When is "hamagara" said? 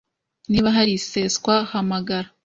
1.71-2.27